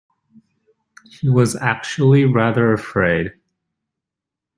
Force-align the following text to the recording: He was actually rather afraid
He 1.11 1.29
was 1.29 1.55
actually 1.55 2.25
rather 2.25 2.73
afraid 2.73 3.33